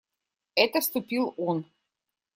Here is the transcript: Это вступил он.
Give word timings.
Это 0.55 0.79
вступил 0.81 1.35
он. 1.37 1.65